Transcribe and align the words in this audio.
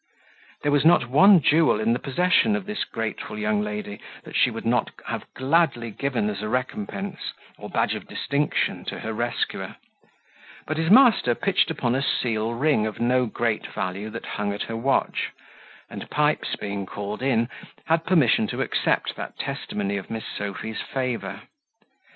There 0.63 0.71
was 0.71 0.83
not 0.83 1.09
one 1.09 1.39
jewel 1.43 1.79
in 1.79 1.93
the 1.93 1.99
possession 1.99 2.55
of 2.55 2.65
this 2.65 2.85
grateful 2.85 3.37
young 3.37 3.61
lady, 3.61 3.99
that 4.23 4.35
she 4.35 4.49
would 4.49 4.65
not 4.65 4.89
have 5.05 5.31
gladly 5.35 5.91
given 5.91 6.27
as 6.27 6.41
a 6.41 6.49
recompense, 6.49 7.19
or 7.55 7.69
badge 7.69 7.93
of 7.93 8.07
distinction, 8.07 8.83
to 8.85 9.01
her 9.01 9.13
rescuer; 9.13 9.75
but 10.65 10.77
his 10.77 10.89
master 10.89 11.35
pitched 11.35 11.69
upon 11.69 11.93
a 11.93 12.01
seal 12.01 12.55
ring 12.55 12.87
of 12.87 12.99
no 12.99 13.27
great 13.27 13.67
value 13.67 14.09
that 14.09 14.25
hung 14.25 14.51
at 14.51 14.63
her 14.63 14.75
watch, 14.75 15.29
and 15.87 16.09
Pipes, 16.09 16.55
being 16.55 16.87
called 16.87 17.21
in, 17.21 17.47
had 17.85 18.03
permission 18.03 18.47
to 18.47 18.61
accept 18.63 19.15
that 19.17 19.37
testimony 19.37 19.97
of 19.97 20.09
Miss 20.09 20.25
Sophy's 20.35 20.81
favour. 20.81 21.43